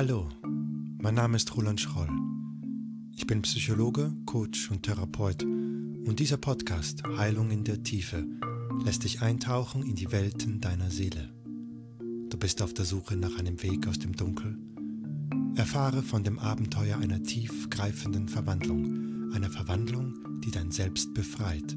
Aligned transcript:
Hallo, 0.00 0.28
mein 0.98 1.14
Name 1.14 1.36
ist 1.36 1.56
Roland 1.56 1.80
Schroll. 1.80 2.08
Ich 3.16 3.26
bin 3.26 3.42
Psychologe, 3.42 4.14
Coach 4.24 4.70
und 4.70 4.84
Therapeut 4.84 5.42
und 5.42 6.20
dieser 6.20 6.36
Podcast 6.36 7.02
Heilung 7.18 7.50
in 7.50 7.64
der 7.64 7.82
Tiefe 7.82 8.24
lässt 8.84 9.04
dich 9.04 9.20
eintauchen 9.20 9.82
in 9.82 9.96
die 9.96 10.12
Welten 10.12 10.60
deiner 10.60 10.90
Seele. 10.90 11.34
Du 12.28 12.38
bist 12.38 12.62
auf 12.62 12.72
der 12.72 12.84
Suche 12.84 13.16
nach 13.16 13.36
einem 13.38 13.62
Weg 13.62 13.88
aus 13.88 13.98
dem 13.98 14.14
Dunkel. 14.14 14.58
Erfahre 15.56 16.02
von 16.02 16.22
dem 16.22 16.38
Abenteuer 16.38 16.98
einer 16.98 17.22
tiefgreifenden 17.22 18.28
Verwandlung, 18.28 19.32
einer 19.32 19.50
Verwandlung, 19.50 20.40
die 20.44 20.50
dein 20.50 20.70
Selbst 20.70 21.12
befreit. 21.14 21.76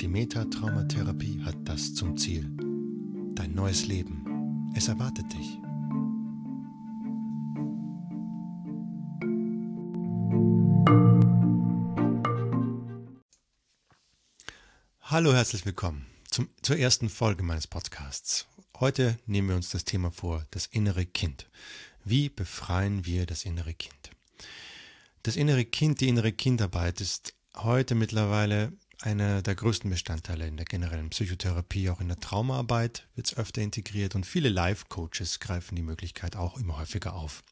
Die 0.00 0.08
Metatraumatherapie 0.08 1.42
hat 1.42 1.56
das 1.64 1.94
zum 1.94 2.16
Ziel. 2.16 2.50
Dein 3.34 3.52
neues 3.52 3.86
Leben. 3.86 4.72
Es 4.74 4.88
erwartet 4.88 5.26
dich. 5.30 5.58
Hallo, 15.02 15.34
herzlich 15.34 15.66
willkommen 15.66 16.06
zum, 16.30 16.48
zur 16.62 16.78
ersten 16.78 17.10
Folge 17.10 17.42
meines 17.42 17.66
Podcasts. 17.66 18.46
Heute 18.78 19.18
nehmen 19.26 19.50
wir 19.50 19.56
uns 19.56 19.68
das 19.68 19.84
Thema 19.84 20.10
vor, 20.10 20.46
das 20.50 20.64
innere 20.64 21.04
Kind. 21.04 21.50
Wie 22.04 22.30
befreien 22.30 23.04
wir 23.04 23.26
das 23.26 23.44
innere 23.44 23.74
Kind? 23.74 24.12
Das 25.24 25.36
innere 25.36 25.66
Kind, 25.66 26.00
die 26.00 26.08
innere 26.08 26.32
Kindarbeit 26.32 27.02
ist 27.02 27.34
heute 27.54 27.94
mittlerweile 27.94 28.72
einer 29.00 29.42
der 29.42 29.54
größten 29.54 29.90
Bestandteile 29.90 30.46
in 30.46 30.56
der 30.56 30.66
generellen 30.66 31.10
Psychotherapie, 31.10 31.90
auch 31.90 32.00
in 32.00 32.08
der 32.08 32.20
Traumaarbeit 32.20 33.08
wird 33.14 33.26
es 33.26 33.36
öfter 33.36 33.62
integriert 33.62 34.14
und 34.14 34.26
viele 34.26 34.48
Life-Coaches 34.48 35.40
greifen 35.40 35.76
die 35.76 35.82
Möglichkeit 35.82 36.36
auch 36.36 36.58
immer 36.58 36.78
häufiger 36.78 37.14
auf. 37.14 37.42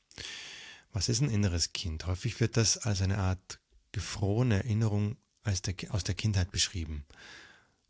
Was 0.92 1.08
ist 1.08 1.20
ein 1.20 1.30
inneres 1.30 1.72
Kind? 1.72 2.06
Häufig 2.06 2.40
wird 2.40 2.56
das 2.56 2.78
als 2.78 3.02
eine 3.02 3.18
Art 3.18 3.60
gefrorene 3.92 4.56
Erinnerung 4.56 5.16
aus 5.44 5.62
der 5.62 6.14
Kindheit 6.14 6.50
beschrieben 6.50 7.06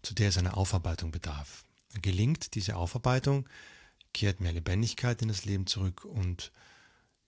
zu 0.03 0.15
der 0.15 0.28
es 0.28 0.39
einer 0.39 0.56
Aufarbeitung 0.56 1.11
bedarf. 1.11 1.65
Gelingt 2.00 2.55
diese 2.55 2.77
Aufarbeitung, 2.77 3.48
kehrt 4.12 4.41
mehr 4.41 4.53
Lebendigkeit 4.53 5.20
in 5.22 5.28
das 5.28 5.45
Leben 5.45 5.67
zurück 5.67 6.05
und 6.05 6.53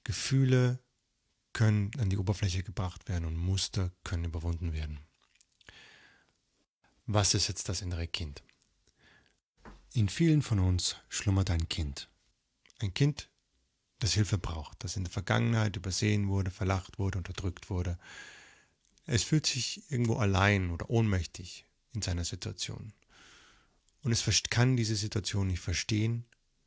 Gefühle 0.04 0.78
können 1.52 1.90
an 1.98 2.10
die 2.10 2.18
Oberfläche 2.18 2.62
gebracht 2.62 3.08
werden 3.08 3.24
und 3.24 3.36
Muster 3.36 3.92
können 4.04 4.24
überwunden 4.24 4.72
werden. 4.72 5.00
Was 7.12 7.34
ist 7.34 7.48
jetzt 7.48 7.68
das 7.68 7.82
innere 7.82 8.06
Kind? 8.06 8.40
In 9.94 10.08
vielen 10.08 10.42
von 10.42 10.60
uns 10.60 10.94
schlummert 11.08 11.50
ein 11.50 11.68
Kind. 11.68 12.08
Ein 12.78 12.94
Kind, 12.94 13.28
das 13.98 14.12
Hilfe 14.12 14.38
braucht, 14.38 14.84
das 14.84 14.94
in 14.94 15.02
der 15.02 15.10
Vergangenheit 15.10 15.74
übersehen 15.74 16.28
wurde, 16.28 16.52
verlacht 16.52 17.00
wurde, 17.00 17.18
unterdrückt 17.18 17.68
wurde. 17.68 17.98
Es 19.06 19.24
fühlt 19.24 19.44
sich 19.44 19.90
irgendwo 19.90 20.18
allein 20.18 20.70
oder 20.70 20.88
ohnmächtig, 20.88 21.64
in 21.94 22.00
seiner 22.00 22.24
Situation. 22.24 22.92
Und 24.04 24.12
es 24.12 24.24
kann 24.48 24.76
diese 24.76 24.94
Situation 24.94 25.48
nicht 25.48 25.58
verstehen, 25.58 26.26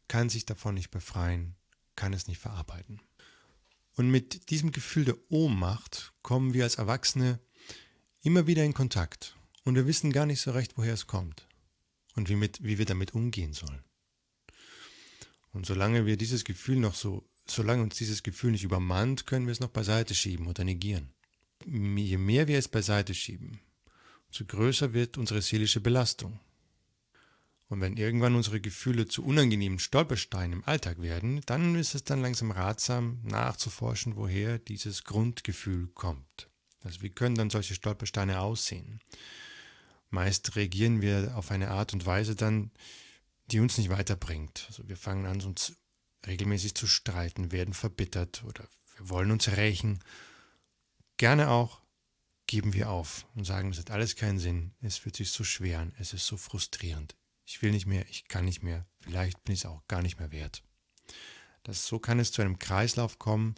kann 0.10 0.28
sich 0.28 0.46
davon 0.46 0.76
nicht 0.76 0.92
befreien, 0.92 1.56
kann 1.96 2.12
es 2.12 2.28
nicht 2.28 2.40
verarbeiten. 2.40 3.00
Und 3.96 4.12
mit 4.12 4.50
diesem 4.50 4.74
Gefühl 4.74 5.06
der 5.06 5.16
Ohnmacht 5.30 6.12
kommen 6.22 6.54
wir 6.54 6.66
als 6.66 6.76
Erwachsene 6.76 7.40
immer 8.24 8.46
wieder 8.46 8.66
in 8.66 8.74
Kontakt 8.74 9.38
und 9.66 9.76
wir 9.76 9.88
wissen 9.88 10.12
gar 10.12 10.26
nicht 10.26 10.42
so 10.42 10.52
recht, 10.52 10.78
woher 10.78 10.94
es 10.94 11.08
kommt 11.08 11.48
und 12.16 12.30
wie, 12.30 12.36
mit, 12.36 12.64
wie 12.64 12.78
wir 12.78 12.86
damit 12.86 13.14
umgehen 13.14 13.54
sollen. 13.54 13.84
Und 15.52 15.66
solange 15.66 16.06
wir 16.06 16.18
dieses 16.18 16.44
Gefühl 16.44 16.78
noch 16.78 16.96
so, 16.96 17.28
solange 17.48 17.84
uns 17.84 17.98
dieses 17.98 18.24
Gefühl 18.24 18.52
nicht 18.52 18.64
übermannt, 18.64 19.28
können 19.28 19.46
wir 19.46 19.52
es 19.52 19.60
noch 19.60 19.70
beiseite 19.70 20.16
schieben 20.16 20.48
oder 20.48 20.64
negieren. 20.64 21.14
Je 21.66 22.18
mehr 22.18 22.48
wir 22.48 22.58
es 22.58 22.68
beiseite 22.68 23.14
schieben, 23.14 23.60
so 24.32 24.46
größer 24.46 24.94
wird 24.94 25.18
unsere 25.18 25.42
seelische 25.42 25.80
Belastung. 25.80 26.40
Und 27.70 27.82
wenn 27.82 27.98
irgendwann 27.98 28.36
unsere 28.36 28.60
Gefühle 28.60 29.08
zu 29.08 29.24
unangenehmen 29.24 29.80
Stolpersteinen 29.80 30.60
im 30.60 30.64
Alltag 30.66 31.02
werden, 31.02 31.42
dann 31.46 31.76
ist 31.76 31.96
es 31.96 32.04
dann 32.04 32.22
langsam 32.22 32.52
ratsam, 32.52 33.20
nachzuforschen, 33.24 34.16
woher 34.16 34.60
dieses 34.60 35.04
Grundgefühl 35.06 35.88
kommt. 35.88 36.50
Also 36.82 37.02
wie 37.02 37.10
können 37.10 37.36
dann 37.36 37.50
solche 37.50 37.76
Stolpersteine 37.76 38.42
aussehen? 38.42 39.00
Meist 40.14 40.56
reagieren 40.56 41.02
wir 41.02 41.36
auf 41.36 41.50
eine 41.50 41.72
Art 41.72 41.94
und 41.94 42.06
Weise 42.06 42.36
dann, 42.36 42.72
die 43.48 43.60
uns 43.60 43.80
nicht 43.80 43.90
weiterbringt. 43.90 44.66
Also 44.68 44.88
wir 44.88 44.96
fangen 44.96 45.26
an, 45.26 45.42
uns 45.42 45.76
regelmäßig 46.28 46.76
zu 46.76 46.86
streiten, 46.86 47.52
werden 47.52 47.74
verbittert 47.74 48.44
oder 48.46 48.68
wir 48.96 49.10
wollen 49.10 49.32
uns 49.32 49.48
rächen. 49.50 50.00
Gerne 51.18 51.50
auch 51.50 51.82
geben 52.46 52.74
wir 52.74 52.92
auf 52.92 53.26
und 53.34 53.46
sagen, 53.46 53.72
es 53.72 53.80
hat 53.80 53.90
alles 53.90 54.16
keinen 54.16 54.38
Sinn, 54.38 54.74
es 54.82 54.98
fühlt 54.98 55.16
sich 55.16 55.32
so 55.32 55.44
schwer 55.44 55.80
an, 55.80 55.94
es 55.98 56.14
ist 56.14 56.28
so 56.28 56.38
frustrierend. 56.38 57.16
Ich 57.46 57.64
will 57.64 57.72
nicht 57.72 57.88
mehr, 57.88 58.08
ich 58.08 58.28
kann 58.28 58.46
nicht 58.46 58.62
mehr, 58.62 58.86
vielleicht 59.02 59.44
bin 59.44 59.54
ich 59.54 59.62
es 59.62 59.66
auch 59.66 59.82
gar 59.88 60.04
nicht 60.04 60.20
mehr 60.20 60.32
wert. 60.32 60.62
Das, 61.64 61.88
so 61.88 61.98
kann 61.98 62.20
es 62.20 62.32
zu 62.32 62.44
einem 62.44 62.60
Kreislauf 62.60 63.18
kommen, 63.18 63.56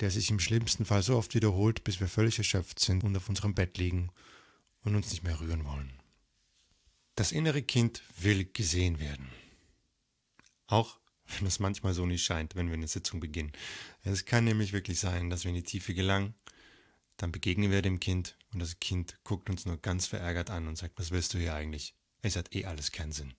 der 0.00 0.10
sich 0.10 0.30
im 0.30 0.40
schlimmsten 0.40 0.84
Fall 0.84 1.04
so 1.04 1.16
oft 1.16 1.34
wiederholt, 1.34 1.84
bis 1.84 2.00
wir 2.00 2.08
völlig 2.08 2.38
erschöpft 2.38 2.80
sind 2.80 3.04
und 3.04 3.16
auf 3.16 3.28
unserem 3.28 3.54
Bett 3.54 3.78
liegen 3.78 4.10
und 4.84 4.96
uns 4.96 5.10
nicht 5.10 5.22
mehr 5.22 5.40
rühren 5.40 5.64
wollen. 5.64 5.92
Das 7.14 7.32
innere 7.32 7.62
Kind 7.62 8.02
will 8.18 8.44
gesehen 8.44 8.98
werden. 9.00 9.28
Auch 10.66 10.98
wenn 11.38 11.46
es 11.46 11.60
manchmal 11.60 11.94
so 11.94 12.06
nicht 12.06 12.24
scheint, 12.24 12.56
wenn 12.56 12.68
wir 12.68 12.74
eine 12.74 12.88
Sitzung 12.88 13.20
beginnen. 13.20 13.52
Es 14.02 14.24
kann 14.24 14.44
nämlich 14.44 14.72
wirklich 14.72 14.98
sein, 14.98 15.30
dass 15.30 15.44
wir 15.44 15.50
in 15.50 15.56
die 15.56 15.62
Tiefe 15.62 15.94
gelangen 15.94 16.34
dann 17.16 17.30
begegnen 17.32 17.70
wir 17.70 17.82
dem 17.82 18.00
Kind 18.00 18.36
und 18.52 18.58
das 18.58 18.80
Kind 18.80 19.16
guckt 19.24 19.48
uns 19.48 19.64
nur 19.64 19.76
ganz 19.76 20.06
verärgert 20.06 20.50
an 20.50 20.66
und 20.66 20.76
sagt, 20.76 20.98
was 20.98 21.12
willst 21.12 21.34
du 21.34 21.38
hier 21.38 21.54
eigentlich? 21.54 21.94
Es 22.20 22.34
hat 22.34 22.54
eh 22.54 22.64
alles 22.64 22.90
keinen 22.92 23.12
Sinn. 23.12 23.34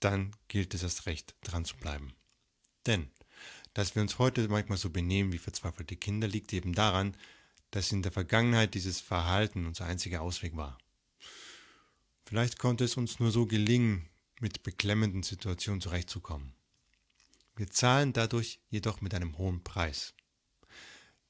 Dann 0.00 0.34
gilt 0.48 0.72
es 0.72 0.82
erst 0.82 1.04
recht, 1.04 1.34
dran 1.42 1.66
zu 1.66 1.76
bleiben. 1.76 2.14
Denn, 2.86 3.10
dass 3.72 3.94
wir 3.94 4.02
uns 4.02 4.18
heute 4.18 4.48
manchmal 4.48 4.78
so 4.78 4.90
benehmen 4.90 5.32
wie 5.32 5.38
verzweifelte 5.38 5.96
Kinder, 5.96 6.28
liegt 6.28 6.52
eben 6.54 6.74
daran, 6.74 7.16
dass 7.74 7.90
in 7.90 8.02
der 8.02 8.12
Vergangenheit 8.12 8.74
dieses 8.74 9.00
Verhalten 9.00 9.66
unser 9.66 9.86
einziger 9.86 10.22
Ausweg 10.22 10.56
war. 10.56 10.78
Vielleicht 12.24 12.60
konnte 12.60 12.84
es 12.84 12.96
uns 12.96 13.18
nur 13.18 13.32
so 13.32 13.46
gelingen, 13.46 14.08
mit 14.38 14.62
beklemmenden 14.62 15.24
Situationen 15.24 15.80
zurechtzukommen. 15.80 16.54
Wir 17.56 17.68
zahlen 17.68 18.12
dadurch 18.12 18.60
jedoch 18.68 19.00
mit 19.00 19.12
einem 19.12 19.38
hohen 19.38 19.64
Preis. 19.64 20.14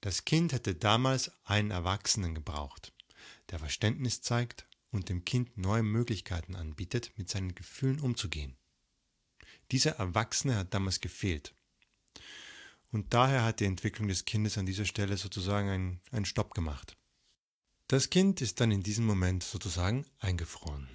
Das 0.02 0.26
Kind 0.26 0.52
hätte 0.52 0.74
damals 0.74 1.32
einen 1.44 1.70
Erwachsenen 1.70 2.34
gebraucht, 2.34 2.92
der 3.50 3.58
Verständnis 3.58 4.20
zeigt 4.20 4.66
und 4.90 5.08
dem 5.08 5.24
Kind 5.24 5.56
neue 5.56 5.82
Möglichkeiten 5.82 6.56
anbietet, 6.56 7.12
mit 7.16 7.30
seinen 7.30 7.54
Gefühlen 7.54 8.00
umzugehen. 8.00 8.54
Dieser 9.70 9.92
Erwachsene 9.92 10.56
hat 10.56 10.74
damals 10.74 11.00
gefehlt. 11.00 11.54
Und 12.94 13.12
daher 13.12 13.42
hat 13.42 13.58
die 13.58 13.64
Entwicklung 13.64 14.06
des 14.06 14.24
Kindes 14.24 14.56
an 14.56 14.66
dieser 14.66 14.84
Stelle 14.84 15.16
sozusagen 15.16 15.68
einen, 15.68 16.00
einen 16.12 16.26
Stopp 16.26 16.54
gemacht. 16.54 16.96
Das 17.88 18.08
Kind 18.08 18.40
ist 18.40 18.60
dann 18.60 18.70
in 18.70 18.84
diesem 18.84 19.04
Moment 19.04 19.42
sozusagen 19.42 20.06
eingefroren. 20.20 20.86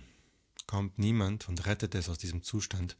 Kommt 0.65 0.97
niemand 0.97 1.49
und 1.49 1.65
rettet 1.65 1.95
es 1.95 2.07
aus 2.07 2.17
diesem 2.17 2.41
Zustand, 2.41 2.95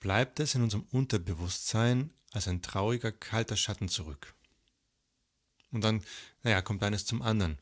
bleibt 0.00 0.40
es 0.40 0.56
in 0.56 0.62
unserem 0.62 0.88
Unterbewusstsein 0.90 2.12
als 2.32 2.48
ein 2.48 2.62
trauriger, 2.62 3.12
kalter 3.12 3.56
Schatten 3.56 3.88
zurück. 3.88 4.34
Und 5.70 5.84
dann, 5.84 6.02
naja, 6.42 6.62
kommt 6.62 6.82
eines 6.82 7.06
zum 7.06 7.22
anderen. 7.22 7.60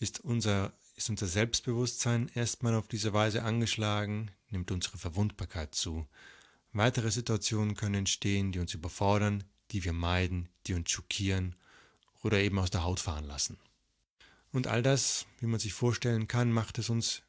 Ist 0.00 0.18
unser, 0.18 0.72
ist 0.96 1.10
unser 1.10 1.28
Selbstbewusstsein 1.28 2.28
erstmal 2.34 2.74
auf 2.74 2.88
diese 2.88 3.12
Weise 3.12 3.44
angeschlagen, 3.44 4.32
nimmt 4.50 4.72
unsere 4.72 4.98
Verwundbarkeit 4.98 5.76
zu. 5.76 6.08
Weitere 6.72 7.12
Situationen 7.12 7.76
können 7.76 7.94
entstehen, 7.94 8.50
die 8.50 8.58
uns 8.58 8.74
überfordern, 8.74 9.44
die 9.70 9.84
wir 9.84 9.92
meiden, 9.92 10.48
die 10.66 10.74
uns 10.74 10.90
schockieren 10.90 11.56
oder 12.22 12.38
eben 12.38 12.58
aus 12.58 12.70
der 12.70 12.84
Haut 12.84 13.00
fahren 13.00 13.24
lassen. 13.24 13.58
Und 14.52 14.66
all 14.66 14.82
das, 14.82 15.26
wie 15.40 15.46
man 15.46 15.60
sich 15.60 15.72
vorstellen 15.72 16.28
kann, 16.28 16.50
macht 16.50 16.78
es 16.78 16.88
uns 16.88 17.22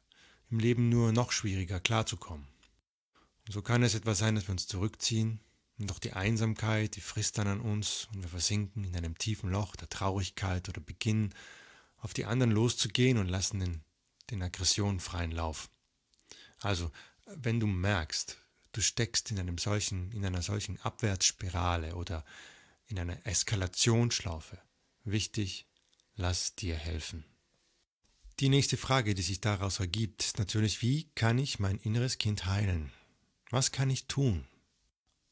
im 0.50 0.58
Leben 0.58 0.88
nur 0.88 1.12
noch 1.12 1.32
schwieriger 1.32 1.80
klarzukommen. 1.80 2.46
Und 3.46 3.52
so 3.52 3.62
kann 3.62 3.82
es 3.82 3.94
etwas 3.94 4.18
sein, 4.18 4.34
dass 4.34 4.46
wir 4.48 4.52
uns 4.52 4.66
zurückziehen, 4.66 5.40
und 5.78 5.90
doch 5.90 5.98
die 6.00 6.12
Einsamkeit, 6.12 6.96
die 6.96 7.00
frisst 7.00 7.38
dann 7.38 7.46
an 7.46 7.60
uns 7.60 8.08
und 8.12 8.22
wir 8.22 8.28
versinken 8.28 8.82
in 8.82 8.96
einem 8.96 9.16
tiefen 9.16 9.50
Loch 9.50 9.76
der 9.76 9.88
Traurigkeit 9.88 10.68
oder 10.68 10.80
beginnen 10.80 11.32
auf 11.98 12.14
die 12.14 12.24
anderen 12.24 12.52
loszugehen 12.52 13.18
und 13.18 13.28
lassen 13.28 13.60
den, 13.60 13.80
den 14.30 14.42
Aggressionen 14.42 14.98
freien 15.00 15.30
Lauf. 15.30 15.70
Also, 16.60 16.90
wenn 17.26 17.60
du 17.60 17.66
merkst, 17.66 18.38
du 18.72 18.80
steckst 18.80 19.30
in 19.30 19.38
einem 19.38 19.58
solchen, 19.58 20.12
in 20.12 20.24
einer 20.24 20.42
solchen 20.42 20.80
Abwärtsspirale 20.80 21.94
oder 21.94 22.24
in 22.86 22.98
einer 22.98 23.26
Eskalationsschlaufe, 23.26 24.58
wichtig, 25.04 25.66
lass 26.16 26.54
dir 26.54 26.76
helfen. 26.76 27.24
Die 28.40 28.48
nächste 28.48 28.76
Frage, 28.76 29.14
die 29.14 29.22
sich 29.22 29.40
daraus 29.40 29.80
ergibt, 29.80 30.22
ist 30.22 30.38
natürlich, 30.38 30.80
wie 30.80 31.10
kann 31.14 31.38
ich 31.38 31.58
mein 31.58 31.78
inneres 31.78 32.18
Kind 32.18 32.46
heilen? 32.46 32.92
Was 33.50 33.72
kann 33.72 33.90
ich 33.90 34.06
tun? 34.06 34.46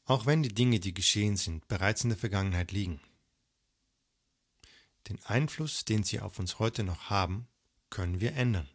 Auch 0.05 0.27
wenn 0.27 0.43
die 0.43 0.55
Dinge, 0.55 0.81
die 0.81 0.95
geschehen 0.95 1.37
sind, 1.37 1.69
bereits 1.69 2.03
in 2.03 2.11
der 2.11 2.19
Vergangenheit 2.19 2.73
liegen. 2.73 3.01
Den 5.09 5.23
Einfluss, 5.25 5.85
den 5.85 6.03
sie 6.03 6.21
auf 6.21 6.39
uns 6.39 6.59
heute 6.59 6.83
noch 6.83 7.11
haben, 7.11 7.47
können 7.91 8.21
wir 8.21 8.35
ändern. 8.35 8.69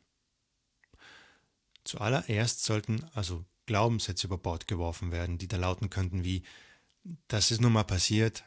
Zuallererst 1.83 2.63
sollten 2.63 3.03
also 3.13 3.43
Glaubenssätze 3.65 4.27
über 4.27 4.37
Bord 4.37 4.67
geworfen 4.67 5.11
werden, 5.11 5.37
die 5.37 5.47
da 5.47 5.57
lauten 5.57 5.89
könnten 5.89 6.23
wie, 6.23 6.43
das 7.27 7.51
ist 7.51 7.61
nun 7.61 7.73
mal 7.73 7.83
passiert, 7.83 8.43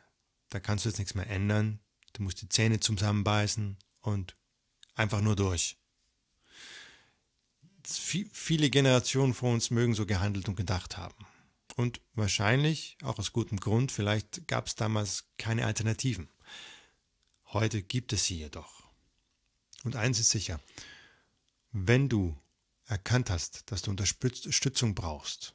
da 0.51 0.61
kannst 0.61 0.85
du 0.85 0.89
jetzt 0.89 0.99
nichts 0.99 1.15
mehr 1.15 1.29
ändern, 1.29 1.81
du 2.13 2.23
musst 2.23 2.43
die 2.43 2.49
Zähne 2.49 2.81
zusammenbeißen 2.81 3.77
und 4.01 4.37
einfach 4.95 5.21
nur 5.21 5.37
durch. 5.37 5.77
Viele 7.83 8.71
Generationen 8.71 9.35
vor 9.35 9.53
uns 9.53 9.71
mögen 9.71 9.95
so 9.95 10.07
gehandelt 10.07 10.49
und 10.49 10.57
gedacht 10.57 10.97
haben. 10.97 11.27
Und 11.77 12.01
wahrscheinlich, 12.15 12.97
auch 13.03 13.19
aus 13.19 13.33
gutem 13.33 13.59
Grund, 13.59 13.91
vielleicht 13.91 14.47
gab 14.47 14.67
es 14.67 14.77
damals 14.77 15.25
keine 15.39 15.67
Alternativen. 15.67 16.29
Heute 17.47 17.83
gibt 17.83 18.13
es 18.13 18.25
sie 18.27 18.39
jedoch. 18.39 18.85
Und 19.83 19.97
eins 19.97 20.19
ist 20.19 20.31
sicher, 20.31 20.61
wenn 21.73 22.09
du 22.09 22.39
erkannt 22.87 23.31
hast, 23.31 23.71
dass 23.71 23.83
du 23.83 23.91
Unterstützung 23.91 24.95
brauchst, 24.95 25.55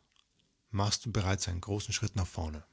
machst 0.71 1.05
du 1.05 1.11
bereits 1.11 1.47
einen 1.47 1.61
großen 1.61 1.93
Schritt 1.93 2.15
nach 2.15 2.27
vorne. 2.27 2.63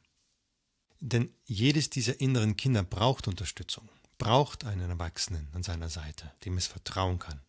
Denn 1.01 1.33
jedes 1.45 1.91
dieser 1.91 2.21
inneren 2.21 2.57
Kinder 2.57 2.83
braucht 2.83 3.29
Unterstützung, 3.29 3.89
braucht 4.19 4.65
einen 4.65 4.91
Erwachsenen 4.91 5.49
an 5.53 5.63
seiner 5.63 5.91
Seite, 5.91 6.33
dem 6.45 6.57
es 6.57 6.67
vertrauen 6.67 7.19
kann, 7.19 7.41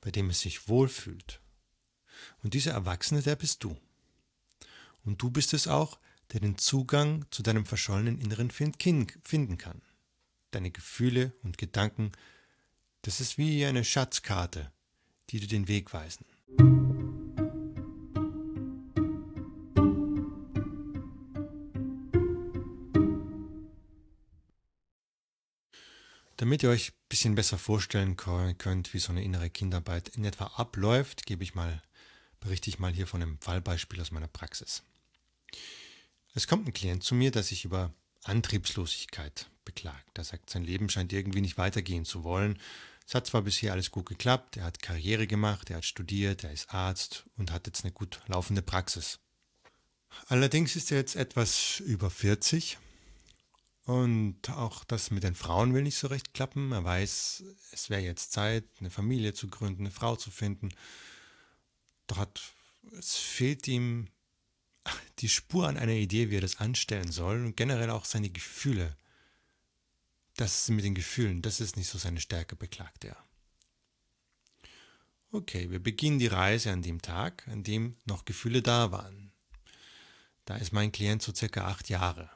bei 0.00 0.10
dem 0.10 0.30
es 0.30 0.40
sich 0.40 0.68
wohlfühlt. 0.68 1.40
Und 2.42 2.54
dieser 2.54 2.72
Erwachsene, 2.72 3.22
der 3.22 3.36
bist 3.36 3.64
du. 3.64 3.76
Und 5.04 5.22
du 5.22 5.30
bist 5.30 5.54
es 5.54 5.66
auch, 5.66 5.98
der 6.32 6.40
den 6.40 6.58
Zugang 6.58 7.24
zu 7.30 7.42
deinem 7.42 7.64
verschollenen 7.64 8.20
inneren 8.20 8.50
Kind 8.50 9.18
finden 9.24 9.56
kann. 9.56 9.80
Deine 10.50 10.70
Gefühle 10.70 11.32
und 11.42 11.56
Gedanken, 11.56 12.12
das 13.02 13.20
ist 13.20 13.38
wie 13.38 13.64
eine 13.64 13.84
Schatzkarte, 13.84 14.70
die 15.30 15.40
dir 15.40 15.48
den 15.48 15.68
Weg 15.68 15.92
weisen. 15.92 16.24
Damit 26.38 26.62
ihr 26.62 26.70
euch 26.70 26.90
ein 26.90 27.08
bisschen 27.08 27.34
besser 27.34 27.58
vorstellen 27.58 28.16
könnt, 28.16 28.94
wie 28.94 29.00
so 29.00 29.10
eine 29.10 29.24
innere 29.24 29.50
Kindarbeit 29.50 30.08
in 30.10 30.24
etwa 30.24 30.46
abläuft, 30.54 31.26
gebe 31.26 31.42
ich 31.42 31.56
mal, 31.56 31.82
berichte 32.38 32.70
ich 32.70 32.78
mal 32.78 32.92
hier 32.92 33.08
von 33.08 33.20
einem 33.20 33.38
Fallbeispiel 33.40 34.00
aus 34.00 34.12
meiner 34.12 34.28
Praxis. 34.28 34.84
Es 36.34 36.46
kommt 36.46 36.68
ein 36.68 36.72
Klient 36.72 37.02
zu 37.02 37.16
mir, 37.16 37.32
der 37.32 37.42
sich 37.42 37.64
über 37.64 37.92
Antriebslosigkeit 38.22 39.50
beklagt. 39.64 40.16
Er 40.16 40.22
sagt, 40.22 40.48
sein 40.48 40.62
Leben 40.62 40.88
scheint 40.88 41.12
irgendwie 41.12 41.40
nicht 41.40 41.58
weitergehen 41.58 42.04
zu 42.04 42.22
wollen. 42.22 42.60
Es 43.08 43.14
hat 43.14 43.26
zwar 43.26 43.40
bisher 43.40 43.72
alles 43.72 43.90
gut 43.90 44.04
geklappt, 44.04 44.58
er 44.58 44.64
hat 44.64 44.82
Karriere 44.82 45.26
gemacht, 45.26 45.70
er 45.70 45.78
hat 45.78 45.86
studiert, 45.86 46.44
er 46.44 46.52
ist 46.52 46.74
Arzt 46.74 47.24
und 47.38 47.50
hat 47.52 47.66
jetzt 47.66 47.82
eine 47.82 47.92
gut 47.92 48.20
laufende 48.26 48.60
Praxis. 48.60 49.18
Allerdings 50.26 50.76
ist 50.76 50.92
er 50.92 50.98
jetzt 50.98 51.16
etwas 51.16 51.80
über 51.80 52.10
40 52.10 52.76
und 53.86 54.50
auch 54.50 54.84
das 54.84 55.10
mit 55.10 55.22
den 55.22 55.34
Frauen 55.34 55.72
will 55.72 55.84
nicht 55.84 55.96
so 55.96 56.08
recht 56.08 56.34
klappen. 56.34 56.70
Er 56.72 56.84
weiß, 56.84 57.44
es 57.72 57.88
wäre 57.88 58.02
jetzt 58.02 58.32
Zeit, 58.32 58.64
eine 58.78 58.90
Familie 58.90 59.32
zu 59.32 59.48
gründen, 59.48 59.84
eine 59.84 59.90
Frau 59.90 60.14
zu 60.16 60.30
finden. 60.30 60.68
Doch 62.08 62.18
hat, 62.18 62.42
es 62.98 63.16
fehlt 63.16 63.66
ihm 63.68 64.08
die 65.20 65.30
Spur 65.30 65.66
an 65.66 65.78
einer 65.78 65.92
Idee, 65.92 66.28
wie 66.28 66.36
er 66.36 66.42
das 66.42 66.58
anstellen 66.58 67.10
soll 67.10 67.42
und 67.42 67.56
generell 67.56 67.88
auch 67.88 68.04
seine 68.04 68.28
Gefühle. 68.28 68.98
Das 70.38 70.68
mit 70.68 70.84
den 70.84 70.94
Gefühlen, 70.94 71.42
das 71.42 71.58
ist 71.58 71.76
nicht 71.76 71.88
so 71.88 71.98
seine 71.98 72.20
Stärke, 72.20 72.54
beklagt 72.54 73.04
er. 73.04 73.16
Okay, 75.32 75.68
wir 75.72 75.82
beginnen 75.82 76.20
die 76.20 76.28
Reise 76.28 76.70
an 76.70 76.80
dem 76.80 77.02
Tag, 77.02 77.48
an 77.48 77.64
dem 77.64 77.96
noch 78.04 78.24
Gefühle 78.24 78.62
da 78.62 78.92
waren. 78.92 79.32
Da 80.44 80.54
ist 80.54 80.72
mein 80.72 80.92
Klient 80.92 81.22
so 81.22 81.34
circa 81.34 81.66
acht 81.66 81.88
Jahre. 81.88 82.30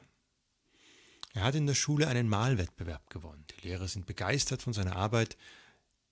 Er 1.33 1.43
hat 1.43 1.55
in 1.55 1.65
der 1.65 1.75
Schule 1.75 2.09
einen 2.09 2.27
Malwettbewerb 2.27 3.09
gewonnen. 3.09 3.45
Die 3.51 3.69
Lehrer 3.69 3.87
sind 3.87 4.05
begeistert 4.05 4.61
von 4.61 4.73
seiner 4.73 4.97
Arbeit. 4.97 5.37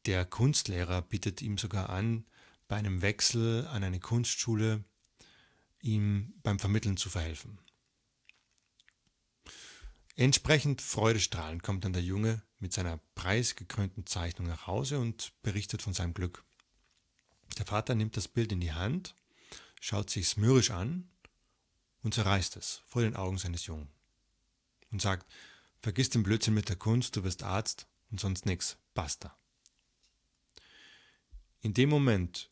Der 0.05 0.23
Kunstlehrer 0.23 1.01
bietet 1.01 1.41
ihm 1.41 1.57
sogar 1.57 1.89
an, 1.89 2.25
bei 2.69 2.77
einem 2.77 3.01
Wechsel 3.01 3.67
an 3.67 3.83
eine 3.83 3.99
Kunstschule 3.99 4.85
ihm 5.81 6.35
beim 6.41 6.57
Vermitteln 6.57 6.95
zu 6.95 7.09
verhelfen. 7.09 7.59
Entsprechend 10.15 10.81
freudestrahlend 10.81 11.63
kommt 11.63 11.85
dann 11.85 11.93
der 11.93 12.03
Junge 12.03 12.43
mit 12.59 12.73
seiner 12.73 12.99
preisgekrönten 13.15 14.05
Zeichnung 14.05 14.47
nach 14.47 14.67
Hause 14.67 14.99
und 14.99 15.33
berichtet 15.41 15.81
von 15.81 15.93
seinem 15.93 16.13
Glück. 16.13 16.43
Der 17.57 17.65
Vater 17.65 17.95
nimmt 17.95 18.17
das 18.17 18.27
Bild 18.27 18.51
in 18.51 18.59
die 18.59 18.73
Hand, 18.73 19.15
schaut 19.79 20.09
sich's 20.09 20.37
mürrisch 20.37 20.71
an 20.71 21.09
und 22.01 22.13
zerreißt 22.13 22.55
es 22.57 22.81
vor 22.85 23.01
den 23.01 23.15
Augen 23.15 23.37
seines 23.37 23.65
Jungen 23.65 23.89
und 24.91 25.01
sagt, 25.01 25.31
vergiss 25.81 26.09
den 26.09 26.23
Blödsinn 26.23 26.53
mit 26.53 26.69
der 26.69 26.75
Kunst, 26.75 27.15
du 27.15 27.23
wirst 27.23 27.43
Arzt 27.43 27.87
und 28.11 28.19
sonst 28.19 28.45
nix, 28.45 28.77
basta. 28.93 29.35
In 31.61 31.73
dem 31.73 31.89
Moment 31.89 32.49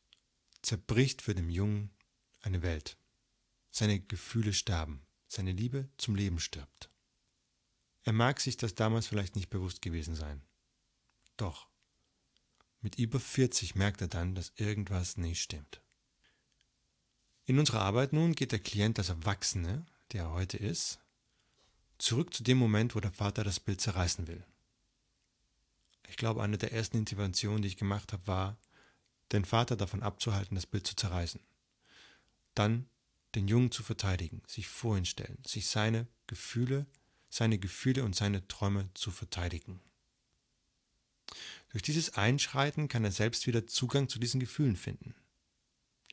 zerbricht 0.62 1.22
für 1.22 1.36
den 1.36 1.50
Jungen 1.50 1.92
eine 2.42 2.62
Welt. 2.62 2.98
Seine 3.72 4.00
Gefühle 4.00 4.54
sterben, 4.54 5.06
seine 5.28 5.52
Liebe 5.52 5.90
zum 5.98 6.16
Leben 6.16 6.40
stirbt. 6.40 6.90
Er 8.04 8.14
mag 8.14 8.40
sich 8.40 8.58
das 8.58 8.76
damals 8.76 9.08
vielleicht 9.08 9.36
nicht 9.36 9.50
bewusst 9.50 9.82
gewesen 9.82 10.16
sein. 10.16 10.42
Doch, 11.38 11.68
mit 12.82 12.98
über 12.98 13.20
40 13.20 13.76
merkt 13.76 14.02
er 14.02 14.08
dann, 14.08 14.36
dass 14.36 14.54
irgendwas 14.56 15.18
nicht 15.18 15.42
stimmt. 15.42 15.82
In 17.46 17.60
unserer 17.60 17.82
Arbeit 17.82 18.14
nun 18.14 18.34
geht 18.34 18.52
der 18.52 18.60
Klient 18.60 19.00
als 19.00 19.10
Erwachsene, 19.10 19.86
der 20.12 20.24
er 20.24 20.32
heute 20.32 20.58
ist, 20.58 21.00
Zurück 22.00 22.34
zu 22.34 22.44
dem 22.44 22.58
Moment, 22.58 22.96
wo 22.96 23.02
der 23.02 23.12
Vater 23.12 23.44
das 23.44 23.60
Bild 23.60 23.82
zerreißen 23.82 24.28
will. 24.28 24.44
Ich 26.08 26.16
glaube, 26.16 26.42
eine 26.42 26.58
der 26.58 26.72
ersten 26.72 26.98
Interventionen, 26.98 27.62
die 27.62 27.68
ich 27.68 27.78
gemacht 27.78 28.14
habe, 28.14 28.26
war, 28.26 28.58
den 29.34 29.44
Vater 29.44 29.76
davon 29.76 30.02
abzuhalten, 30.02 30.56
das 30.56 30.66
Bild 30.66 30.88
zu 30.88 30.96
zerreißen. 30.96 31.42
Dann 32.56 32.90
den 33.36 33.50
Jungen 33.50 33.70
zu 33.70 33.84
verteidigen, 33.84 34.42
sich 34.48 34.70
vor 34.70 34.98
ihn 34.98 35.06
stellen, 35.06 35.38
sich 35.46 35.68
seine 35.68 36.08
Gefühle, 36.26 36.88
seine 37.30 37.60
Gefühle 37.60 38.04
und 38.04 38.16
seine 38.16 38.48
Träume 38.48 38.90
zu 38.94 39.12
verteidigen. 39.12 39.80
Durch 41.72 41.84
dieses 41.84 42.16
Einschreiten 42.16 42.88
kann 42.88 43.04
er 43.04 43.12
selbst 43.12 43.46
wieder 43.46 43.68
Zugang 43.68 44.10
zu 44.10 44.20
diesen 44.20 44.40
Gefühlen 44.40 44.76
finden. 44.76 45.14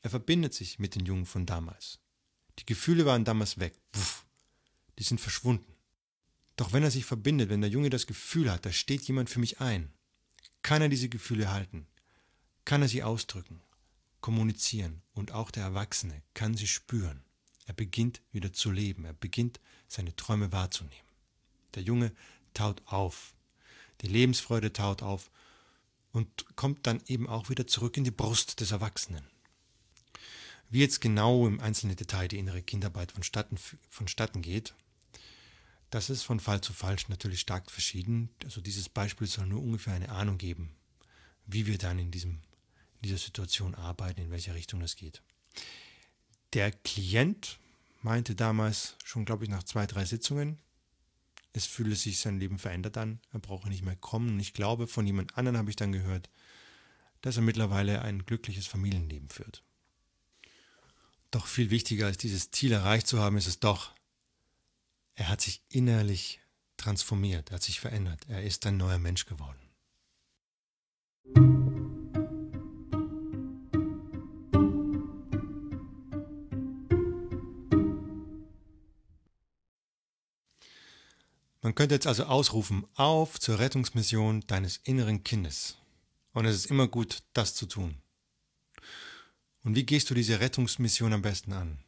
Er 0.02 0.10
verbindet 0.10 0.54
sich 0.54 0.78
mit 0.78 0.94
den 0.94 1.06
Jungen 1.06 1.26
von 1.26 1.46
damals. 1.46 1.98
Die 2.58 2.66
Gefühle 2.66 3.06
waren 3.06 3.24
damals 3.24 3.58
weg. 3.58 3.74
Puff, 3.92 4.26
die 4.98 5.02
sind 5.02 5.20
verschwunden. 5.20 5.74
Doch 6.56 6.72
wenn 6.72 6.82
er 6.82 6.90
sich 6.90 7.04
verbindet, 7.04 7.50
wenn 7.50 7.60
der 7.60 7.70
Junge 7.70 7.90
das 7.90 8.06
Gefühl 8.06 8.50
hat, 8.50 8.64
da 8.64 8.72
steht 8.72 9.02
jemand 9.02 9.28
für 9.28 9.40
mich 9.40 9.60
ein, 9.60 9.92
kann 10.62 10.82
er 10.82 10.88
diese 10.88 11.08
Gefühle 11.08 11.50
halten, 11.50 11.86
kann 12.64 12.82
er 12.82 12.88
sie 12.88 13.02
ausdrücken, 13.02 13.62
kommunizieren 14.20 15.02
und 15.12 15.32
auch 15.32 15.50
der 15.50 15.64
Erwachsene 15.64 16.22
kann 16.34 16.54
sie 16.54 16.66
spüren. 16.66 17.22
Er 17.66 17.74
beginnt 17.74 18.22
wieder 18.32 18.52
zu 18.52 18.70
leben, 18.70 19.04
er 19.04 19.12
beginnt 19.12 19.60
seine 19.88 20.16
Träume 20.16 20.50
wahrzunehmen. 20.52 21.05
Der 21.76 21.82
Junge 21.82 22.12
taut 22.54 22.82
auf, 22.86 23.34
die 24.00 24.08
Lebensfreude 24.08 24.72
taut 24.72 25.02
auf 25.02 25.30
und 26.10 26.56
kommt 26.56 26.86
dann 26.86 27.02
eben 27.06 27.28
auch 27.28 27.50
wieder 27.50 27.66
zurück 27.66 27.96
in 27.96 28.04
die 28.04 28.10
Brust 28.10 28.60
des 28.60 28.72
Erwachsenen. 28.72 29.24
Wie 30.68 30.80
jetzt 30.80 31.00
genau 31.00 31.46
im 31.46 31.60
einzelnen 31.60 31.94
Detail 31.94 32.26
die 32.28 32.38
innere 32.38 32.62
Kindarbeit 32.62 33.12
vonstatten, 33.12 33.56
vonstatten 33.88 34.42
geht, 34.42 34.74
das 35.90 36.10
ist 36.10 36.24
von 36.24 36.40
Fall 36.40 36.60
zu 36.60 36.72
Fall 36.72 36.96
natürlich 37.08 37.40
stark 37.40 37.70
verschieden. 37.70 38.30
Also 38.44 38.60
dieses 38.60 38.88
Beispiel 38.88 39.26
soll 39.26 39.46
nur 39.46 39.62
ungefähr 39.62 39.94
eine 39.94 40.08
Ahnung 40.08 40.38
geben, 40.38 40.74
wie 41.46 41.66
wir 41.66 41.78
dann 41.78 41.98
in, 41.98 42.10
diesem, 42.10 42.32
in 42.32 43.02
dieser 43.04 43.18
Situation 43.18 43.74
arbeiten, 43.74 44.20
in 44.20 44.30
welche 44.30 44.54
Richtung 44.54 44.80
es 44.80 44.96
geht. 44.96 45.22
Der 46.54 46.72
Klient 46.72 47.58
meinte 48.02 48.34
damals 48.34 48.96
schon, 49.04 49.24
glaube 49.24 49.44
ich, 49.44 49.50
nach 49.50 49.62
zwei, 49.62 49.86
drei 49.86 50.04
Sitzungen, 50.04 50.58
es 51.56 51.66
fühle 51.66 51.96
sich 51.96 52.20
sein 52.20 52.38
Leben 52.38 52.58
verändert 52.58 52.98
an, 52.98 53.20
er 53.32 53.40
brauche 53.40 53.68
nicht 53.68 53.82
mehr 53.82 53.96
kommen. 53.96 54.34
Und 54.34 54.40
ich 54.40 54.52
glaube, 54.52 54.86
von 54.86 55.06
jemand 55.06 55.36
anderem 55.38 55.56
habe 55.56 55.70
ich 55.70 55.76
dann 55.76 55.92
gehört, 55.92 56.28
dass 57.22 57.36
er 57.36 57.42
mittlerweile 57.42 58.02
ein 58.02 58.26
glückliches 58.26 58.66
Familienleben 58.66 59.30
führt. 59.30 59.62
Doch 61.30 61.46
viel 61.46 61.70
wichtiger 61.70 62.06
als 62.06 62.18
dieses 62.18 62.50
Ziel 62.50 62.72
erreicht 62.72 63.06
zu 63.06 63.18
haben, 63.18 63.36
ist 63.36 63.46
es 63.46 63.58
doch, 63.58 63.94
er 65.14 65.28
hat 65.30 65.40
sich 65.40 65.62
innerlich 65.70 66.40
transformiert, 66.76 67.50
er 67.50 67.56
hat 67.56 67.62
sich 67.62 67.80
verändert, 67.80 68.26
er 68.28 68.42
ist 68.42 68.66
ein 68.66 68.76
neuer 68.76 68.98
Mensch 68.98 69.24
geworden. 69.24 69.65
Man 81.66 81.74
könnte 81.74 81.96
jetzt 81.96 82.06
also 82.06 82.26
ausrufen, 82.26 82.86
auf 82.94 83.40
zur 83.40 83.58
Rettungsmission 83.58 84.44
deines 84.46 84.76
inneren 84.84 85.24
Kindes. 85.24 85.76
Und 86.32 86.44
es 86.44 86.54
ist 86.54 86.66
immer 86.66 86.86
gut, 86.86 87.24
das 87.32 87.56
zu 87.56 87.66
tun. 87.66 87.96
Und 89.64 89.74
wie 89.74 89.84
gehst 89.84 90.08
du 90.08 90.14
diese 90.14 90.38
Rettungsmission 90.38 91.12
am 91.12 91.22
besten 91.22 91.52
an? 91.52 91.80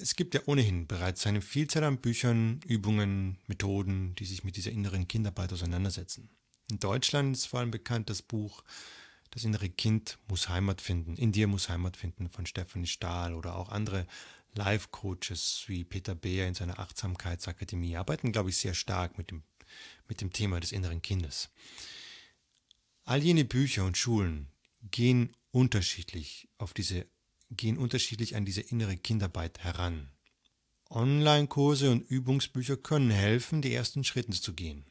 Es 0.00 0.14
gibt 0.14 0.32
ja 0.34 0.42
ohnehin 0.46 0.86
bereits 0.86 1.26
eine 1.26 1.42
Vielzahl 1.42 1.82
an 1.82 1.98
Büchern, 1.98 2.60
Übungen, 2.68 3.38
Methoden, 3.48 4.14
die 4.14 4.26
sich 4.26 4.44
mit 4.44 4.56
dieser 4.56 4.70
inneren 4.70 5.08
Kindarbeit 5.08 5.52
auseinandersetzen. 5.52 6.30
In 6.70 6.78
Deutschland 6.78 7.36
ist 7.36 7.46
vor 7.46 7.58
allem 7.58 7.72
bekannt 7.72 8.10
das 8.10 8.22
Buch 8.22 8.62
Das 9.32 9.42
innere 9.42 9.70
Kind 9.70 10.18
muss 10.28 10.48
Heimat 10.48 10.80
finden, 10.80 11.16
in 11.16 11.32
dir 11.32 11.48
muss 11.48 11.68
Heimat 11.68 11.96
finden 11.96 12.30
von 12.30 12.46
Stephanie 12.46 12.86
Stahl 12.86 13.34
oder 13.34 13.56
auch 13.56 13.70
andere 13.70 14.06
Life-Coaches 14.54 15.64
wie 15.66 15.84
Peter 15.84 16.14
Beer 16.14 16.46
in 16.46 16.54
seiner 16.54 16.78
Achtsamkeitsakademie 16.78 17.96
arbeiten, 17.96 18.32
glaube 18.32 18.50
ich, 18.50 18.58
sehr 18.58 18.74
stark 18.74 19.18
mit 19.18 19.30
dem, 19.30 19.42
mit 20.08 20.20
dem 20.20 20.32
Thema 20.32 20.60
des 20.60 20.72
inneren 20.72 21.02
Kindes. 21.02 21.50
All 23.04 23.22
jene 23.22 23.44
Bücher 23.44 23.84
und 23.84 23.98
Schulen 23.98 24.48
gehen 24.90 25.32
unterschiedlich 25.50 26.48
auf 26.58 26.72
diese, 26.72 27.06
gehen 27.50 27.78
unterschiedlich 27.78 28.36
an 28.36 28.44
diese 28.44 28.60
innere 28.60 28.96
Kindarbeit 28.96 29.58
heran. 29.58 30.10
Online-Kurse 30.90 31.90
und 31.90 32.08
Übungsbücher 32.08 32.76
können 32.76 33.10
helfen, 33.10 33.62
die 33.62 33.74
ersten 33.74 34.04
Schritte 34.04 34.32
zu 34.32 34.52
gehen 34.52 34.84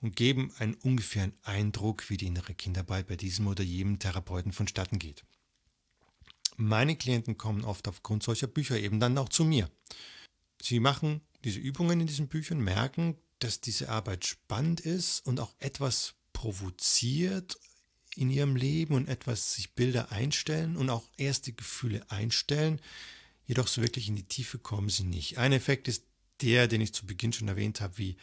und 0.00 0.16
geben 0.16 0.52
einen 0.58 0.74
ungefähren 0.74 1.32
Eindruck, 1.42 2.10
wie 2.10 2.16
die 2.16 2.26
innere 2.26 2.54
Kindarbeit 2.54 3.06
bei 3.06 3.16
diesem 3.16 3.46
oder 3.46 3.62
jenem 3.62 3.98
Therapeuten 3.98 4.52
vonstatten 4.52 4.98
geht. 4.98 5.24
Meine 6.56 6.96
Klienten 6.96 7.38
kommen 7.38 7.64
oft 7.64 7.88
aufgrund 7.88 8.22
solcher 8.22 8.46
Bücher 8.46 8.78
eben 8.78 9.00
dann 9.00 9.18
auch 9.18 9.28
zu 9.28 9.44
mir. 9.44 9.70
Sie 10.60 10.80
machen 10.80 11.20
diese 11.44 11.58
Übungen 11.58 12.00
in 12.00 12.06
diesen 12.06 12.28
Büchern, 12.28 12.60
merken, 12.60 13.16
dass 13.38 13.60
diese 13.60 13.88
Arbeit 13.88 14.24
spannend 14.24 14.80
ist 14.80 15.26
und 15.26 15.40
auch 15.40 15.54
etwas 15.58 16.14
provoziert 16.32 17.58
in 18.14 18.30
ihrem 18.30 18.56
Leben 18.56 18.94
und 18.94 19.08
etwas 19.08 19.54
sich 19.54 19.74
Bilder 19.74 20.12
einstellen 20.12 20.76
und 20.76 20.90
auch 20.90 21.08
erste 21.16 21.52
Gefühle 21.52 22.08
einstellen. 22.10 22.80
Jedoch 23.46 23.66
so 23.66 23.82
wirklich 23.82 24.08
in 24.08 24.16
die 24.16 24.28
Tiefe 24.28 24.58
kommen 24.58 24.88
sie 24.88 25.04
nicht. 25.04 25.38
Ein 25.38 25.52
Effekt 25.52 25.88
ist 25.88 26.04
der, 26.40 26.68
den 26.68 26.80
ich 26.80 26.92
zu 26.92 27.06
Beginn 27.06 27.32
schon 27.32 27.48
erwähnt 27.48 27.80
habe, 27.80 27.98
wie 27.98 28.16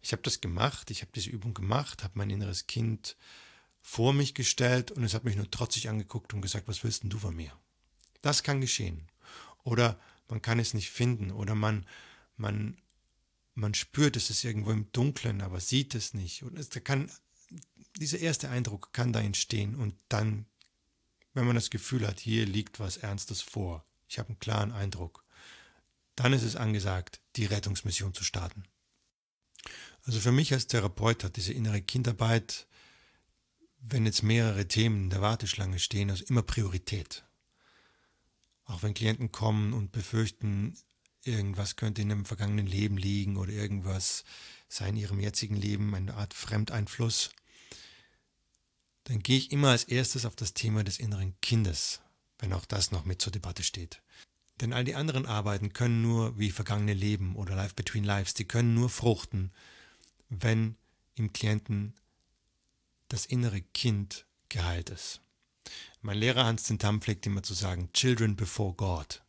ich 0.00 0.12
habe 0.12 0.22
das 0.22 0.40
gemacht, 0.40 0.90
ich 0.90 1.02
habe 1.02 1.10
diese 1.14 1.30
Übung 1.30 1.52
gemacht, 1.52 2.04
habe 2.04 2.14
mein 2.16 2.30
inneres 2.30 2.66
Kind 2.66 3.16
vor 3.82 4.12
mich 4.12 4.34
gestellt 4.34 4.90
und 4.92 5.02
es 5.04 5.14
hat 5.14 5.24
mich 5.24 5.36
nur 5.36 5.50
trotzig 5.50 5.88
angeguckt 5.88 6.32
und 6.32 6.42
gesagt, 6.42 6.68
was 6.68 6.84
willst 6.84 7.02
denn 7.02 7.10
du 7.10 7.18
von 7.18 7.34
mir? 7.34 7.52
Das 8.22 8.42
kann 8.42 8.60
geschehen. 8.60 9.08
Oder 9.64 9.98
man 10.28 10.42
kann 10.42 10.58
es 10.58 10.74
nicht 10.74 10.90
finden 10.90 11.30
oder 11.30 11.54
man, 11.54 11.86
man, 12.36 12.76
man 13.54 13.74
spürt, 13.74 14.16
es 14.16 14.30
ist 14.30 14.44
irgendwo 14.44 14.70
im 14.70 14.90
Dunkeln, 14.92 15.40
aber 15.40 15.60
sieht 15.60 15.94
es 15.94 16.14
nicht. 16.14 16.42
Und 16.42 16.58
es 16.58 16.70
kann, 16.84 17.10
dieser 17.96 18.18
erste 18.18 18.48
Eindruck 18.48 18.92
kann 18.92 19.12
da 19.12 19.20
entstehen 19.20 19.74
und 19.74 19.94
dann, 20.08 20.46
wenn 21.34 21.46
man 21.46 21.56
das 21.56 21.70
Gefühl 21.70 22.06
hat, 22.06 22.20
hier 22.20 22.46
liegt 22.46 22.80
was 22.80 22.96
Ernstes 22.96 23.42
vor, 23.42 23.84
ich 24.08 24.18
habe 24.18 24.30
einen 24.30 24.38
klaren 24.38 24.72
Eindruck, 24.72 25.24
dann 26.14 26.32
ist 26.32 26.42
es 26.42 26.56
angesagt, 26.56 27.20
die 27.36 27.44
Rettungsmission 27.44 28.14
zu 28.14 28.24
starten. 28.24 28.64
Also 30.04 30.20
für 30.20 30.32
mich 30.32 30.52
als 30.52 30.66
Therapeut 30.66 31.24
hat 31.24 31.36
diese 31.36 31.52
innere 31.52 31.82
Kindarbeit, 31.82 32.66
wenn 33.80 34.06
jetzt 34.06 34.22
mehrere 34.22 34.66
Themen 34.66 35.04
in 35.04 35.10
der 35.10 35.20
Warteschlange 35.20 35.78
stehen, 35.78 36.10
also 36.10 36.24
immer 36.26 36.42
Priorität. 36.42 37.25
Auch 38.66 38.82
wenn 38.82 38.94
Klienten 38.94 39.32
kommen 39.32 39.72
und 39.72 39.92
befürchten, 39.92 40.76
irgendwas 41.22 41.76
könnte 41.76 42.02
in 42.02 42.12
einem 42.12 42.24
vergangenen 42.24 42.66
Leben 42.66 42.98
liegen 42.98 43.36
oder 43.36 43.52
irgendwas 43.52 44.24
sei 44.68 44.88
in 44.88 44.96
ihrem 44.96 45.20
jetzigen 45.20 45.56
Leben 45.56 45.94
eine 45.94 46.14
Art 46.14 46.34
Fremdeinfluss, 46.34 47.30
dann 49.04 49.20
gehe 49.20 49.38
ich 49.38 49.52
immer 49.52 49.70
als 49.70 49.84
erstes 49.84 50.26
auf 50.26 50.34
das 50.34 50.52
Thema 50.52 50.82
des 50.82 50.98
inneren 50.98 51.40
Kindes, 51.40 52.00
wenn 52.38 52.52
auch 52.52 52.64
das 52.64 52.90
noch 52.90 53.04
mit 53.04 53.22
zur 53.22 53.32
Debatte 53.32 53.62
steht. 53.62 54.02
Denn 54.60 54.72
all 54.72 54.84
die 54.84 54.94
anderen 54.94 55.26
Arbeiten 55.26 55.72
können 55.72 56.02
nur 56.02 56.38
wie 56.38 56.50
vergangene 56.50 56.94
Leben 56.94 57.36
oder 57.36 57.54
Life 57.54 57.74
Between 57.74 58.04
Lives, 58.04 58.34
die 58.34 58.46
können 58.46 58.74
nur 58.74 58.88
fruchten, 58.88 59.52
wenn 60.28 60.76
im 61.14 61.32
Klienten 61.32 61.94
das 63.08 63.26
innere 63.26 63.60
Kind 63.60 64.26
geheilt 64.48 64.90
ist. 64.90 65.20
Mein 66.02 66.18
Lehrer 66.18 66.44
Hans 66.44 66.64
Zintam 66.64 67.00
pflegt 67.00 67.26
immer 67.26 67.42
zu 67.42 67.54
sagen, 67.54 67.90
Children 67.92 68.36
before 68.36 68.74
God. 68.74 69.22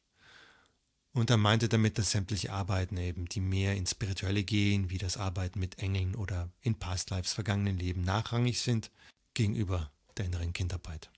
Und 1.13 1.29
er 1.29 1.37
meinte 1.37 1.67
damit, 1.67 1.97
dass 1.97 2.11
sämtliche 2.11 2.51
Arbeiten 2.51 2.97
eben, 2.97 3.25
die 3.25 3.41
mehr 3.41 3.75
ins 3.75 3.91
Spirituelle 3.91 4.43
gehen, 4.43 4.91
wie 4.91 4.99
das 4.99 5.17
Arbeiten 5.17 5.59
mit 5.59 5.79
Engeln 5.79 6.15
oder 6.15 6.51
in 6.61 6.77
Past 6.77 7.09
Lives, 7.09 7.33
vergangenen 7.33 7.79
Leben, 7.79 8.01
nachrangig 8.01 8.61
sind 8.61 8.91
gegenüber 9.33 9.91
der 10.15 10.25
inneren 10.25 10.53
Kindarbeit. 10.53 11.09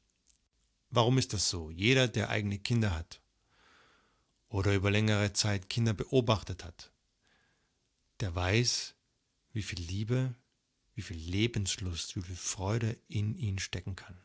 Warum 0.90 1.18
ist 1.18 1.34
das 1.34 1.50
so? 1.50 1.70
Jeder, 1.70 2.08
der 2.08 2.30
eigene 2.30 2.60
Kinder 2.60 2.96
hat 2.96 3.22
oder 4.48 4.74
über 4.74 4.90
längere 4.90 5.34
Zeit 5.34 5.70
Kinder 5.70 5.94
beobachtet 5.94 6.64
hat, 6.64 6.92
der 8.22 8.34
weiß, 8.34 8.96
wie 9.54 9.64
viel 9.64 9.80
Liebe, 9.80 10.36
wie 10.96 11.02
viel 11.02 11.18
Lebenslust, 11.18 12.16
wie 12.16 12.22
viel 12.22 12.36
Freude 12.36 12.98
in 13.08 13.36
ihnen 13.36 13.60
stecken 13.60 13.96
kann. 13.96 14.18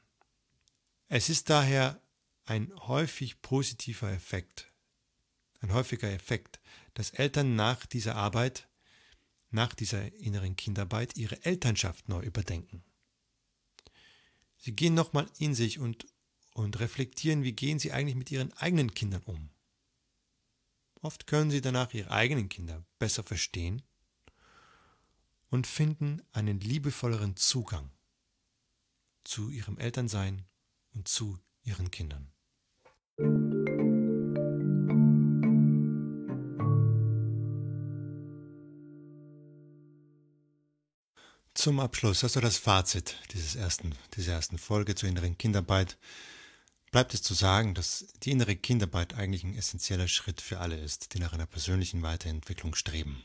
Es 1.09 1.29
ist 1.29 1.51
daher 1.51 2.01
ein 2.45 2.73
häufig 2.77 3.43
positiver 3.43 4.11
Effekt, 4.11 4.73
ein 5.61 5.73
häufiger 5.73 6.11
Effekt, 6.11 6.61
dass 6.95 7.11
Eltern 7.11 7.57
nach 7.57 7.87
dieser 7.87 8.17
Arbeit, 8.17 8.69
nach 9.51 9.75
dieser 9.75 10.13
inneren 10.15 10.57
Kindarbeit 10.57 11.17
ihre 11.17 11.45
Elternschaft 11.45 12.09
neu 12.09 12.23
überdenken. 12.23 12.85
Sie 14.57 14.75
gehen 14.75 14.95
nochmal 14.95 15.29
in 15.39 15.55
sich 15.55 15.79
und, 15.79 16.07
und 16.55 16.81
reflektieren, 16.81 17.43
wie 17.43 17.53
gehen 17.53 17.79
sie 17.79 17.93
eigentlich 17.93 18.17
mit 18.17 18.31
ihren 18.31 18.53
eigenen 18.55 18.95
Kindern 18.95 19.23
um. 19.25 19.51
Oft 21.03 21.27
können 21.27 21.51
sie 21.51 21.61
danach 21.61 21.93
ihre 21.93 22.11
eigenen 22.11 22.49
Kinder 22.49 22.83
besser 22.99 23.23
verstehen 23.23 23.83
und 25.51 25.67
finden 25.67 26.23
einen 26.33 26.61
liebevolleren 26.61 27.37
Zugang 27.37 27.91
zu 29.23 29.51
ihrem 29.51 29.77
Elternsein 29.77 30.47
und 30.95 31.09
zu 31.09 31.39
ihren 31.63 31.91
Kindern. 31.91 32.31
Zum 41.55 41.81
Abschluss, 41.81 42.25
also 42.25 42.41
das 42.41 42.59
Fazit 42.59 43.17
dieses 43.33 43.55
ersten, 43.55 43.95
dieser 44.17 44.33
ersten 44.33 44.59
Folge 44.59 44.95
zur 44.95 45.09
inneren 45.09 45.39
Kindarbeit, 45.39 45.97
bleibt 46.91 47.15
es 47.15 47.23
zu 47.23 47.35
sagen, 47.35 47.75
dass 47.75 48.07
die 48.23 48.33
innere 48.33 48.55
Kindarbeit 48.55 49.15
eigentlich 49.15 49.45
ein 49.45 49.57
essentieller 49.57 50.09
Schritt 50.09 50.41
für 50.41 50.61
alle 50.61 50.77
ist, 50.77 51.15
die 51.15 51.19
nach 51.19 51.33
einer 51.33 51.47
persönlichen 51.47 52.03
Weiterentwicklung 52.03 52.75
streben. 52.75 53.23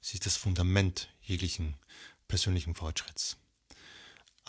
Sie 0.00 0.14
ist 0.14 0.26
das 0.26 0.36
Fundament 0.36 1.08
jeglichen 1.22 1.76
persönlichen 2.28 2.74
Fortschritts. 2.74 3.36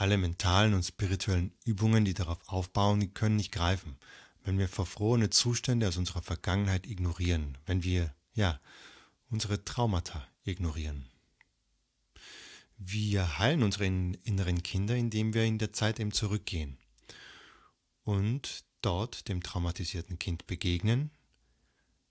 Alle 0.01 0.17
mentalen 0.17 0.73
und 0.73 0.81
spirituellen 0.81 1.53
Übungen, 1.63 2.05
die 2.05 2.15
darauf 2.15 2.39
aufbauen, 2.47 3.13
können 3.13 3.35
nicht 3.35 3.51
greifen, 3.51 3.97
wenn 4.43 4.57
wir 4.57 4.67
verfrorene 4.67 5.29
Zustände 5.29 5.87
aus 5.87 5.97
unserer 5.97 6.23
Vergangenheit 6.23 6.87
ignorieren, 6.87 7.55
wenn 7.67 7.83
wir, 7.83 8.11
ja, 8.33 8.59
unsere 9.29 9.63
Traumata 9.63 10.27
ignorieren. 10.43 11.05
Wir 12.77 13.37
heilen 13.37 13.61
unsere 13.61 13.85
inneren 13.85 14.63
Kinder, 14.63 14.95
indem 14.95 15.35
wir 15.35 15.43
in 15.43 15.59
der 15.59 15.71
Zeit 15.71 15.99
eben 15.99 16.11
zurückgehen 16.11 16.79
und 18.03 18.63
dort 18.81 19.27
dem 19.27 19.43
traumatisierten 19.43 20.17
Kind 20.17 20.47
begegnen, 20.47 21.11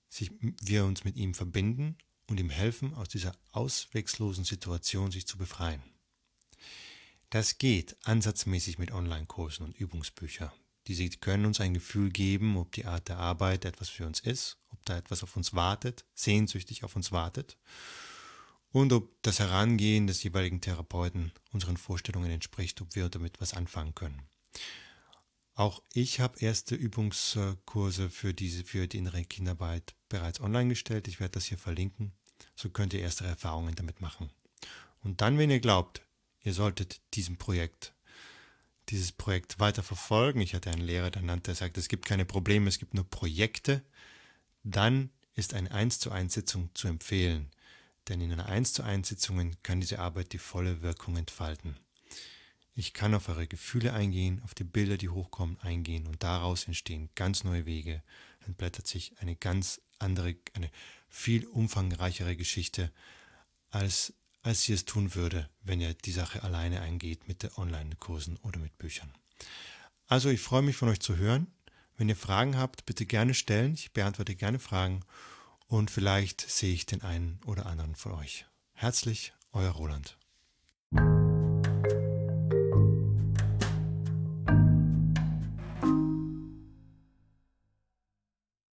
sich, 0.08 0.30
wir 0.62 0.84
uns 0.84 1.02
mit 1.02 1.16
ihm 1.16 1.34
verbinden 1.34 1.98
und 2.28 2.38
ihm 2.38 2.50
helfen, 2.50 2.94
aus 2.94 3.08
dieser 3.08 3.34
auswegslosen 3.50 4.44
Situation 4.44 5.10
sich 5.10 5.26
zu 5.26 5.36
befreien. 5.36 5.82
Das 7.30 7.58
geht 7.58 7.96
ansatzmäßig 8.04 8.78
mit 8.78 8.90
Online-Kursen 8.90 9.64
und 9.64 9.76
Übungsbüchern. 9.76 10.50
Diese 10.88 11.08
können 11.10 11.46
uns 11.46 11.60
ein 11.60 11.74
Gefühl 11.74 12.10
geben, 12.10 12.56
ob 12.56 12.72
die 12.72 12.86
Art 12.86 13.08
der 13.08 13.18
Arbeit 13.18 13.64
etwas 13.64 13.88
für 13.88 14.04
uns 14.04 14.18
ist, 14.18 14.58
ob 14.70 14.84
da 14.84 14.98
etwas 14.98 15.22
auf 15.22 15.36
uns 15.36 15.54
wartet, 15.54 16.04
sehnsüchtig 16.12 16.82
auf 16.82 16.96
uns 16.96 17.12
wartet 17.12 17.56
und 18.72 18.92
ob 18.92 19.22
das 19.22 19.38
Herangehen 19.38 20.08
des 20.08 20.24
jeweiligen 20.24 20.60
Therapeuten 20.60 21.30
unseren 21.52 21.76
Vorstellungen 21.76 22.32
entspricht, 22.32 22.80
ob 22.80 22.96
wir 22.96 23.08
damit 23.08 23.40
was 23.40 23.54
anfangen 23.54 23.94
können. 23.94 24.22
Auch 25.54 25.82
ich 25.92 26.18
habe 26.18 26.40
erste 26.40 26.74
Übungskurse 26.74 28.10
für 28.10 28.34
diese 28.34 28.64
für 28.64 28.88
die 28.88 28.98
innere 28.98 29.22
Kinderarbeit 29.24 29.94
bereits 30.08 30.40
online 30.40 30.70
gestellt. 30.70 31.06
Ich 31.06 31.20
werde 31.20 31.32
das 31.32 31.44
hier 31.44 31.58
verlinken. 31.58 32.12
So 32.56 32.70
könnt 32.70 32.92
ihr 32.92 33.00
erste 33.00 33.24
Erfahrungen 33.24 33.76
damit 33.76 34.00
machen. 34.00 34.30
Und 35.02 35.20
dann, 35.20 35.38
wenn 35.38 35.50
ihr 35.50 35.60
glaubt, 35.60 36.02
ihr 36.42 36.54
solltet 36.54 37.00
diesem 37.14 37.36
Projekt, 37.36 37.94
dieses 38.88 39.12
Projekt 39.12 39.58
weiter 39.60 39.82
verfolgen. 39.82 40.40
Ich 40.40 40.54
hatte 40.54 40.70
einen 40.70 40.82
Lehrer, 40.82 41.10
der 41.10 41.22
nannte, 41.22 41.50
der 41.50 41.54
sagt, 41.54 41.78
es 41.78 41.88
gibt 41.88 42.06
keine 42.06 42.24
Probleme, 42.24 42.68
es 42.68 42.78
gibt 42.78 42.94
nur 42.94 43.08
Projekte. 43.08 43.82
Dann 44.62 45.10
ist 45.34 45.54
eine 45.54 45.70
1 45.70 46.00
zu 46.00 46.10
1 46.10 46.32
Sitzung 46.32 46.70
zu 46.74 46.88
empfehlen. 46.88 47.50
denn 48.08 48.20
in 48.20 48.32
einer 48.32 48.46
1 48.46 48.72
zu 48.72 48.82
1 48.82 49.08
Sitzung 49.08 49.52
kann 49.62 49.80
diese 49.80 50.00
Arbeit 50.00 50.32
die 50.32 50.38
volle 50.38 50.82
Wirkung 50.82 51.16
entfalten. 51.16 51.76
Ich 52.74 52.92
kann 52.92 53.14
auf 53.14 53.28
eure 53.28 53.46
Gefühle 53.46 53.92
eingehen, 53.92 54.40
auf 54.42 54.54
die 54.54 54.64
Bilder, 54.64 54.96
die 54.96 55.10
hochkommen, 55.10 55.58
eingehen 55.60 56.06
und 56.06 56.22
daraus 56.22 56.64
entstehen 56.64 57.10
ganz 57.14 57.44
neue 57.44 57.66
Wege. 57.66 58.02
Dann 58.40 58.54
blättert 58.54 58.86
sich 58.86 59.12
eine 59.18 59.36
ganz 59.36 59.80
andere, 59.98 60.34
eine 60.54 60.70
viel 61.08 61.46
umfangreichere 61.46 62.36
Geschichte, 62.36 62.90
als, 63.70 64.14
als 64.42 64.62
sie 64.62 64.72
es 64.72 64.84
tun 64.84 65.14
würde, 65.14 65.48
wenn 65.62 65.80
ihr 65.80 65.94
die 65.94 66.12
Sache 66.12 66.42
alleine 66.42 66.80
eingeht 66.80 67.28
mit 67.28 67.42
den 67.42 67.50
Online-Kursen 67.56 68.36
oder 68.38 68.58
mit 68.58 68.76
Büchern. 68.78 69.12
Also 70.06 70.28
ich 70.28 70.40
freue 70.40 70.62
mich 70.62 70.76
von 70.76 70.88
euch 70.88 71.00
zu 71.00 71.16
hören. 71.16 71.46
Wenn 71.96 72.08
ihr 72.08 72.16
Fragen 72.16 72.56
habt, 72.56 72.86
bitte 72.86 73.06
gerne 73.06 73.34
stellen. 73.34 73.74
Ich 73.74 73.92
beantworte 73.92 74.34
gerne 74.34 74.58
Fragen 74.58 75.00
und 75.66 75.90
vielleicht 75.90 76.40
sehe 76.40 76.72
ich 76.72 76.86
den 76.86 77.02
einen 77.02 77.40
oder 77.44 77.66
anderen 77.66 77.94
von 77.94 78.12
euch. 78.12 78.46
Herzlich, 78.72 79.34
euer 79.52 79.70
Roland. 79.70 80.16